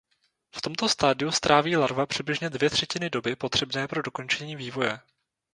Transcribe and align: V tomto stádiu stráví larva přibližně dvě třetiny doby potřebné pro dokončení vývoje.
V 0.57 0.61
tomto 0.61 0.89
stádiu 0.89 1.31
stráví 1.31 1.77
larva 1.77 2.05
přibližně 2.05 2.49
dvě 2.49 2.69
třetiny 2.69 3.09
doby 3.09 3.35
potřebné 3.35 3.87
pro 3.87 4.01
dokončení 4.01 4.55
vývoje. 4.55 4.99